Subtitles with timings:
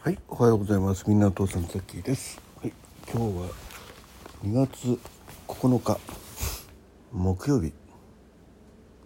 [0.00, 1.04] はい、おはようございます。
[1.08, 2.40] みんなお父さんザッキーです。
[2.62, 2.72] はい、
[3.12, 3.48] 今日は
[4.44, 4.96] 2月
[5.48, 5.98] 9日
[7.12, 7.72] 木曜日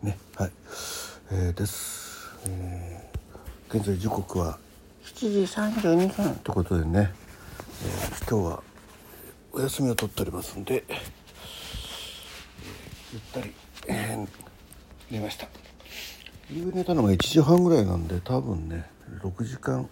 [0.02, 0.50] ね、はい、
[1.30, 2.28] えー、です。
[2.46, 4.58] えー、現在時刻は
[5.02, 7.10] 7時32分ということでね、
[7.84, 8.62] えー、今日は
[9.54, 10.84] お休みを取っておりますんで、
[13.14, 13.54] ゆったり、
[13.88, 14.28] えー
[15.10, 15.46] 寝ました。
[16.50, 18.84] 夕寝たのが1時半ぐらいなんで多分ね
[19.22, 19.88] 6時間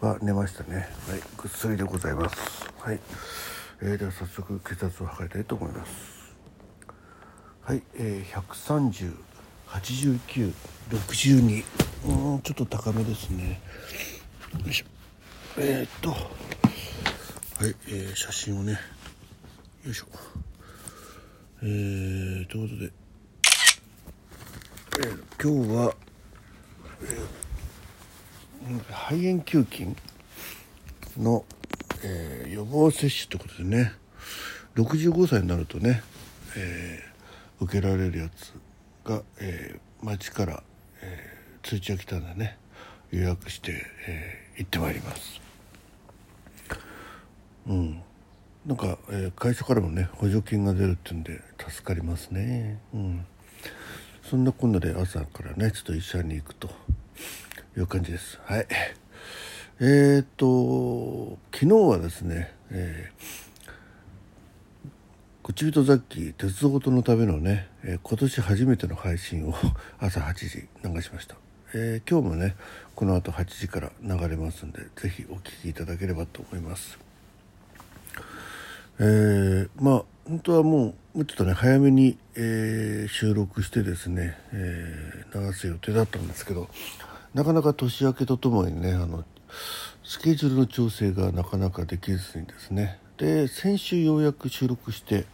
[0.00, 0.88] は寝ましたね。
[1.08, 1.20] はい。
[1.36, 2.72] ぐっすりでございます。
[2.78, 3.00] はい、
[3.82, 6.36] えー、では早速血圧を測りたいと思います。
[7.62, 8.40] はい、えー、
[9.70, 11.64] 1308962
[12.06, 13.60] うんちょっと高めですね。
[14.64, 14.84] よいしょ。
[15.58, 16.10] えー、っと。
[16.10, 18.78] はい、えー、写真をね。
[19.84, 20.06] よいしょ。
[21.62, 22.92] えー、ということで。
[25.00, 25.94] えー今日は、
[27.02, 27.47] えー
[28.90, 29.96] 肺炎球菌
[31.16, 31.44] の、
[32.04, 33.92] えー予防接種ということでね
[34.74, 36.02] 65歳になるとね、
[36.56, 37.08] えー
[37.64, 38.52] 受けられるやつ
[39.04, 40.62] が、えー町から、
[41.02, 42.56] えー通知が来たんでね
[43.10, 43.72] 予約して、
[44.06, 45.40] えー行ってまいります。
[47.68, 48.02] うん
[48.66, 52.78] なんか、えー会社からもね補助金が出るっていうんで助かりますね。
[52.92, 53.24] うん
[54.22, 56.68] そんなこんなで朝からねちょっと医者に行くと
[57.78, 58.40] いう感じです。
[58.44, 58.66] はい。
[59.80, 69.54] えー、と昨日はですね、えー、口人ザッキー鉄道とのためのね、えー今年初めての配信を
[70.00, 71.36] 朝8時流しました、
[71.74, 72.56] えー今日もね
[72.96, 76.98] この後8時から流れますんでぜひお聞きいただければと思います。
[78.98, 86.68] えーまあ本当はもうもうちょっとね早めに、えー収録してですね、え流す予定だったんですけど
[87.34, 89.24] なかなか年明けとともにねあの
[90.02, 95.26] スケジュールの調整がなかなかできずにですねで先週ようやく収録して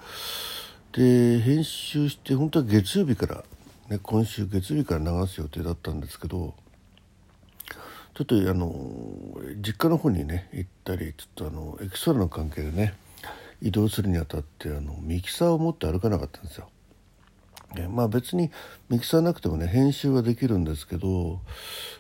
[0.93, 3.45] で編集して本当は月曜日から、
[3.89, 6.55] ね、今週月曜日から流す予定だったんですけど
[8.15, 8.73] ちょっとあの
[9.57, 12.95] 実家の方にね行ったりちょっとあのエキストラの関係でね
[13.61, 16.69] 移動するにあたってあのミキサーを持って歩かなかったんですよ。
[17.89, 18.51] まあ別に
[18.89, 21.41] ミキサーなくてもね編集はできるんですけど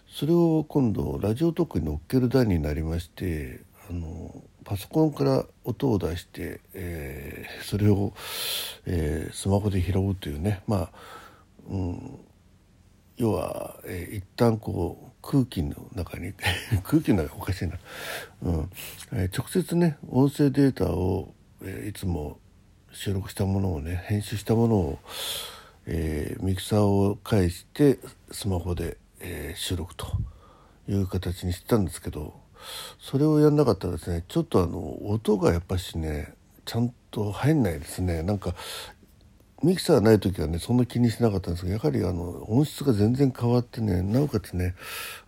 [0.09, 8.15] それを今度ラジオトークに乗っける台になりましてあのパソコンから音を出して、えーそれを、
[8.87, 10.62] えースマホで拾うというね。
[10.67, 10.91] まあ、
[11.69, 12.19] うん、
[13.17, 16.33] 要は、えー一旦こう空気の中に
[16.83, 17.79] 空気の中おかしいな、
[18.43, 18.71] うん。
[19.12, 22.39] えー直接ね音声データを、えーいつも
[22.93, 24.99] 収録したものをね編集したものを、
[25.87, 27.99] えーミキサーを介して
[28.31, 30.06] スマホで、えー収録と
[30.89, 32.34] いう形にしてたんですけど
[32.99, 36.34] それをやんなかったらですねちょっとあの音がやっぱしね
[36.65, 38.23] ちゃんと入んないですね。
[38.23, 38.55] なんか
[39.62, 44.75] ミキサーない時はねそんな気にしなかったんですけどやはりあの音質が全然変わってねなおかつね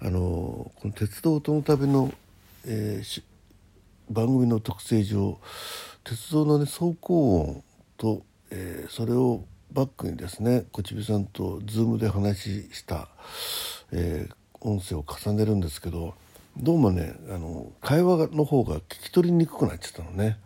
[0.00, 2.12] あのこの鉄道音の旅の、
[2.66, 3.22] えーし
[4.10, 5.38] 番組の特性上
[6.04, 7.64] 鉄道のね走行音
[7.96, 13.08] と、えーそれをバックにですねこちびさんとズームで話した、
[13.92, 16.14] えー音声を重ねるんですけど
[16.56, 20.38] どうもねあの会話の方が聞き取りにくくなっちゃったのね。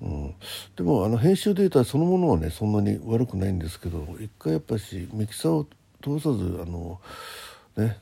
[0.00, 0.34] うん、
[0.74, 5.66] でもあの編集データそのものはねそんなに悪くないんですけど一回やっぱしミキサーを
[6.02, 7.00] 通さずあの
[7.76, 7.98] ね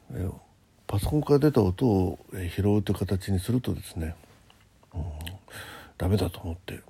[0.87, 4.16] パソコンから出た音を拾うという形にするとですね、
[4.94, 5.03] うん、
[5.98, 6.81] ダメだと思って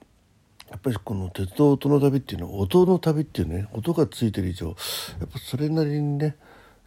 [0.70, 6.36] やっぱりこの鉄道音の旅っていうのは音の旅っていうね音がついてる以上やっぱそれなりにね、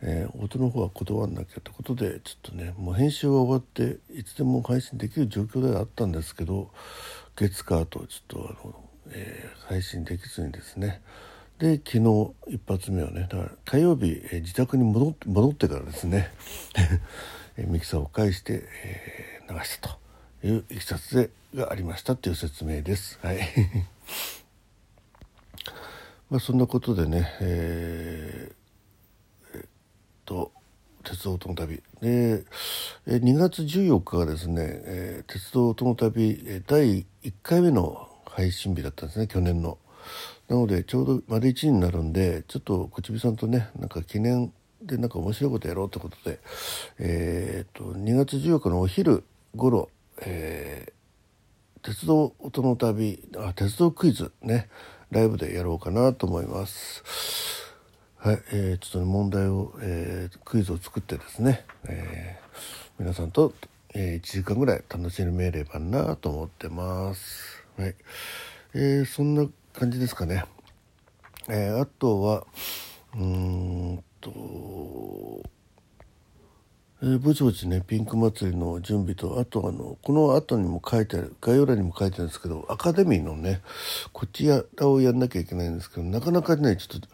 [0.02, 6.72] えー音の方は断らなきゃってことでちょっとねもう編集が終わっていつでも配信できる状況ではあったんですけど
[7.36, 8.76] 月火とちょっとあの、
[9.12, 11.02] えー配信できずにですね。
[11.58, 16.32] で昨日一発目はねだから火曜日、えー自宅に戻って戻ってからですね
[17.58, 20.03] えーミキサーを介して、えー流したと。
[20.44, 23.18] いういきさつでがありましたという説明です。
[23.22, 23.40] はい
[26.30, 29.66] まあそんなことでね、えーえっ
[30.26, 30.52] と
[31.04, 32.44] 鉄道との旅で
[33.06, 39.78] えー2月14日がですね、えー鉄道との旅第1回目の配信日だったんですね去年の。
[40.50, 44.52] なのでちょうど丸1になるんでちょっとこちびさんとねなんか記念
[44.82, 46.40] でなんか面白いことやろうってことで、
[47.00, 49.24] えー、と2月14日のお昼
[49.56, 49.90] 頃、
[50.22, 50.94] えー
[51.82, 54.70] 鉄道音の旅あ鉄道クイズね
[55.12, 57.04] ライブでやろうかなと思います。
[58.18, 62.44] はい、えーちょっとね問題を、えークイズを作ってですね、えー
[63.00, 63.54] 皆さんと
[63.96, 67.64] え、1時間ぐらい楽しめればなと思ってます。
[67.78, 67.96] はい。
[68.74, 70.46] えー、そんな感じですかね。
[71.48, 72.48] え、あとは、
[73.14, 75.44] うーんと、
[77.04, 83.62] えー、ぼちぼちねピンク祭りの準備とあとあのこの後にも書いてある概要欄にも書いてあるんですけどアカデミーのね
[84.14, 87.10] こちらをやんなきゃいけないんですけどなかなかねちょっと、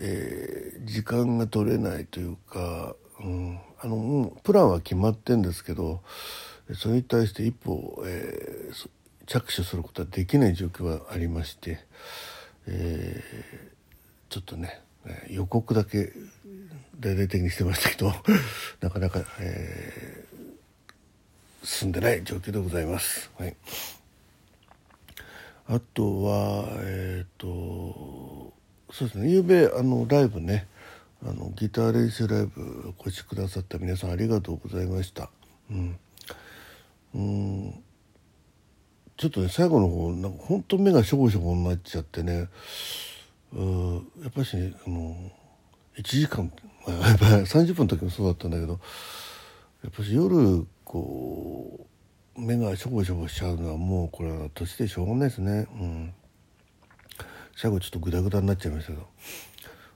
[0.00, 6.02] えー、時間が取れないというか、うん、あのもうプランは決まってんですけど
[6.74, 8.88] それに対して一歩、えー、
[9.26, 11.78] 着手することはできない状況がありまして、
[12.66, 14.80] えー、ちょっとね
[15.30, 16.12] 予告だけ
[17.00, 18.12] 大々的にしてましたけど
[18.80, 23.30] なかなか、えー、進んでない状況でございます。
[23.38, 23.56] はい、
[25.66, 28.52] あとはえっ、ー、と
[28.92, 30.68] そうですね夕べあのライブね
[31.24, 35.30] あのギター練習ライブお越しくださった皆さんありがとうございました。
[35.70, 35.98] うん、
[37.14, 37.82] うん
[39.16, 42.48] ちょっとね最後の方なんか本当目がしょぼしょぼになっちゃってね
[43.54, 45.16] やっぱり、ね、あの
[45.96, 46.50] 1時間
[46.86, 48.80] やっぱり30分の時もそうだったんだけど
[49.82, 51.86] やっぱり夜こ
[52.36, 55.66] う目がしょぼしょぼしちゃうのはもうこれは年でしょうがないですね。
[55.72, 56.14] うん、
[57.56, 59.06] 最後ちょっとグダグダになっちゃいましたけど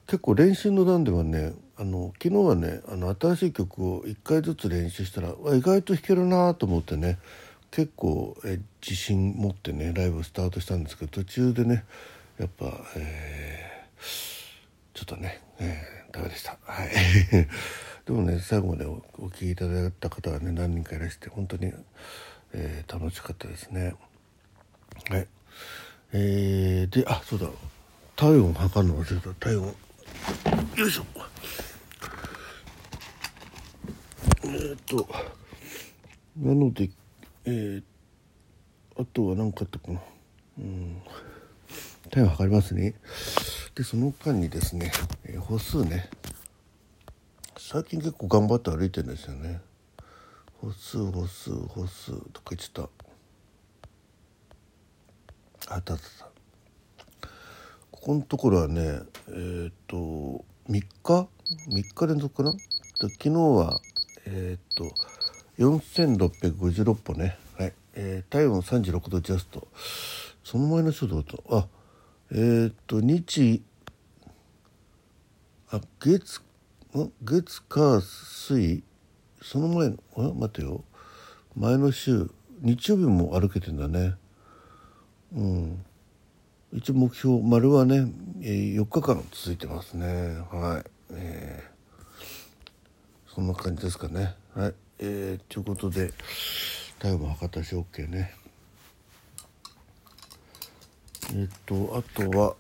[0.07, 7.19] 結構練習の段ではねあの昨日はねあの新しい曲を1回ずつ練習したら意外と弾けるなと思ってね
[7.71, 11.85] 結構え自信持ってねライブをスタートしたんですけど途中でね
[12.39, 12.67] やっぱ、
[12.97, 16.57] えー、ちょっとね、えーダメでした。
[16.65, 16.89] はい。
[18.07, 21.73] でもね最後までおお聞きいただいた方がね何人かいらして本当に、
[22.55, 23.95] えー、楽しかったですね。
[25.11, 25.29] はい。
[26.13, 27.49] えー、であそうだ
[28.15, 29.75] 体温測るの忘れた体温
[30.77, 31.05] よいしょ。
[34.45, 35.09] えー、っと
[36.39, 36.89] なので
[37.45, 37.83] えー、
[38.97, 40.01] あとは何かあったかな。
[40.59, 41.03] うん
[42.17, 42.95] 体温測りますね。
[43.75, 44.91] でその間にですね、
[45.27, 46.09] えー、歩数ね。
[47.59, 49.61] 最近結構頑張って歩いてるんですよね。
[50.63, 52.89] 歩数歩数歩数とか言ってた。
[55.75, 56.25] あったあった。
[57.91, 61.29] ここのところはねえっ、ー、と3日？3
[61.69, 62.53] 日連続かな？
[62.99, 63.79] 昨日は
[64.25, 64.91] えっ、ー、と
[65.59, 67.37] 4656歩ね。
[67.59, 69.69] はい、えー、体温36度ジャスト。
[70.43, 71.57] その前の人どうだった。
[71.59, 71.76] あ
[72.33, 73.63] えー、っと日
[75.71, 76.41] あ月
[77.23, 78.83] 月火水。
[79.43, 80.83] その前のあ待てよ。
[81.57, 82.29] 前の週
[82.63, 84.15] 日曜日も歩けてんだね。
[85.35, 85.85] うん。
[86.73, 88.11] 一応目標丸はね、
[88.43, 90.39] えー、4日間続いてますね。
[90.51, 94.35] はい、えー、そんな感じですかね。
[94.55, 94.75] はい。
[94.99, 96.13] えー、ということで
[96.99, 98.35] 体温も測ったし OK ね。
[101.35, 102.55] えっとあとは、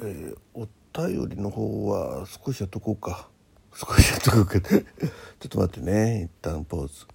[0.00, 3.28] えー、お便りの方は少しやっとこうか。
[3.74, 4.60] 少しやっとこうか。
[4.60, 6.24] ちょっと待ってね。
[6.24, 7.06] 一旦ポーズ。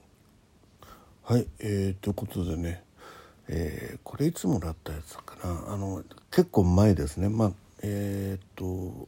[1.24, 2.84] はいえー、ということでね、
[3.48, 5.74] えー、これいつもらったやつかな。
[5.74, 7.30] あの結構前ですね。
[7.30, 9.08] まあえっ、と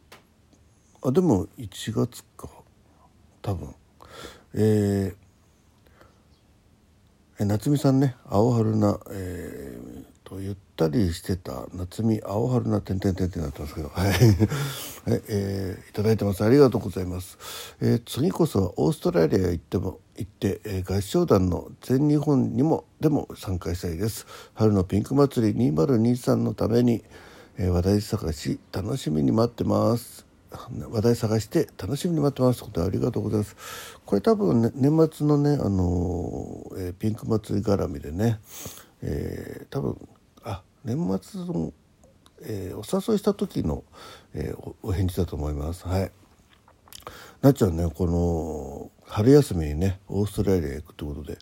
[1.02, 2.50] あでも1月か。
[3.42, 3.74] 多分。
[4.54, 8.16] えー、夏美さんね。
[8.26, 13.90] 青春な、えー、とゆったりしてた夏美青春な点々点ってなってますけど。
[13.90, 14.18] はい、はい
[15.28, 16.44] えー、いただいてます。
[16.46, 24.28] ありがとうございます、えー、次こそはオーストラリアへ行っても行って、えー、合唱団の全日本にもでも参加したいです。
[24.54, 27.04] 春のピンク祭り2023のために、
[27.58, 30.28] えー、話題探し楽しみに待ってます。
[30.92, 32.64] 話題探して楽しみに待ってます。
[32.64, 33.56] ことありがとうございます。
[34.06, 38.40] これ多分、ね、年末のねあのー、えー、ピンク祭り絡みでね、
[39.02, 39.98] えー、多分
[40.84, 41.74] 年末の、
[42.42, 43.84] えー、お誘いした時の、
[44.34, 45.88] えー、お返事だと思います。
[45.88, 46.12] はい。
[47.42, 51.38] なっちゃんねこの春休みにねオーストラリアへ行くってことで、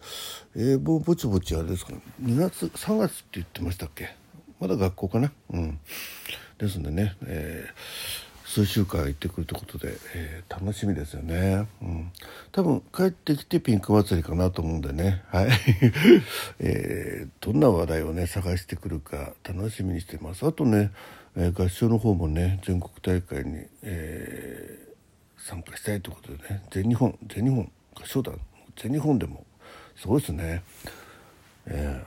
[0.56, 4.16] えー、ぼぼちぼちあれですか？2月3月って言ってましたっけ？
[4.60, 5.32] まだ学校かな？
[5.52, 5.80] うん
[6.60, 12.12] ですんでね、えー数週間行ってくるってことで、えー、楽しみですよね、うん、
[12.54, 15.22] 多分帰ってきてピンク祭りかなと思うんでね。
[15.28, 15.50] はい、
[16.60, 20.46] えー、どんな話題をね探してくるか楽しみにしてます。
[20.46, 20.92] あとね、
[21.36, 26.64] えー、合唱の方もね全国大会に、えー、参加したいということでね。
[26.72, 28.40] 全日本全日本合唱団
[28.78, 29.46] 全日本でも
[29.98, 30.64] すごいですね、
[31.66, 32.02] え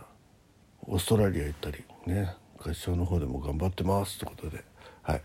[0.87, 2.35] ー、オーストラリア行ったりね。
[2.62, 4.64] 合唱の方でも頑張ってますということで。
[5.02, 5.23] はい、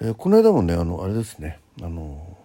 [0.00, 1.58] えー、この間もねあのあれですね。
[1.82, 2.36] あの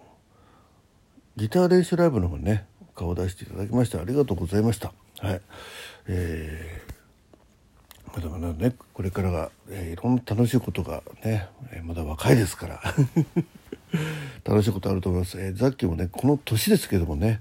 [1.36, 4.92] ギター練習ライブの方ね顔を出していただきましてありがとうございました。
[5.18, 5.40] はい。
[6.08, 12.80] えー、まだまだねこれからが、えー、いろんな楽しいことがね、えー、まだ若いですから。
[14.44, 17.40] 楽しいことあると思います、えー、ザッキーもねこの年ですけどもね、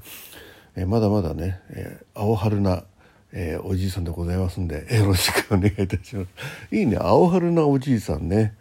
[0.76, 2.84] えー、まだまだね、えー、青春な
[3.32, 6.76] えー、おじいさんでございますんでよろしくお願いいたします。
[6.76, 6.98] いいね。
[6.98, 8.56] 青春なおじいさんね。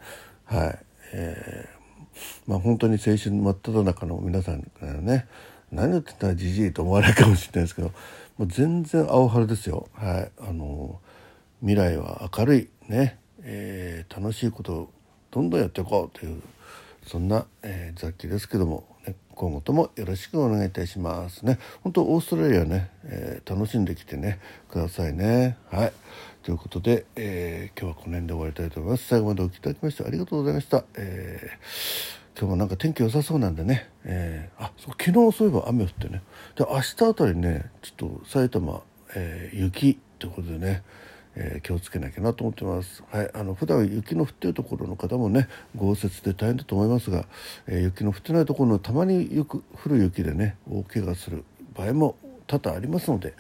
[0.45, 0.79] はい、
[1.13, 5.27] えー、まあ本当に青春真っ只中の皆さんからね
[5.73, 7.89] 何言ってたらじじいと思われるかもしれないですけど
[8.37, 9.89] もう全然青春ですよ。
[9.95, 10.31] はい。
[10.41, 11.01] あの
[11.61, 12.69] 未来は明るい。
[12.89, 14.91] ね、えー、楽しいことを
[15.31, 16.41] どんどんやっていこうという
[17.09, 21.59] そんな、えー、雑記ですけども、ね、今後ともよろしくお願いいたしますね。
[21.83, 24.39] 本当オーストラリアね、えー、楽しんできてね
[24.69, 25.57] くださいね。
[25.71, 25.93] はい。
[26.43, 29.07] ということで、えー、今日はこの辺で終わりたいと思います。
[29.07, 36.23] 最後までお聴きいただきましてありがとうございました、えー、今日もなんか天気良さそうなんでね、えー、あそう昨日そういえば雨降ってね。
[36.57, 38.83] で明日あたりねちょっと埼玉、
[39.15, 40.83] えー、雪ってことでね
[41.41, 43.05] えー、気をつけなきゃなと思ってます。
[43.11, 47.27] はい、あの普段雪の降っているところの方もね豪雪で大変だと思いますが、
[47.67, 52.17] えー、雪の降ってないところのたまによく降る雪でね大怪我する場合も
[52.49, 53.35] 多々ありますので、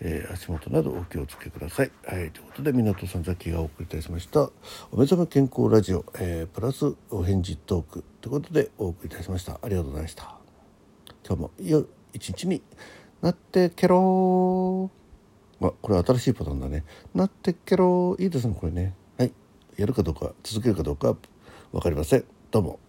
[0.00, 1.90] えー、足元などお気をつけください。
[2.06, 4.50] はい、ということで港さんザキがお送りいたしました
[4.90, 9.58] お目覚め健康ラジオ、えプラスお返事トークということでお送りいたしました。
[9.62, 10.36] ありがとうございました。
[11.26, 12.62] 今日もいい一日に
[13.20, 15.01] なってけろー。
[15.68, 16.84] あこれ新しいパターンだね。
[17.14, 18.94] なってっけろいいですねこれね。
[19.18, 19.32] はい。
[19.76, 21.16] やるかどうか続けるかどうか
[21.72, 22.24] 分かりません。
[22.50, 22.81] どうも。